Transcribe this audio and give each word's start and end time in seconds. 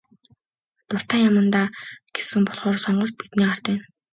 Дуртай 0.89 1.21
яамандаа 1.27 1.67
гэсэн 2.15 2.41
болохоор 2.47 2.77
сонголт 2.85 3.15
бидний 3.19 3.47
гарт 3.49 3.63
байна. 3.67 3.83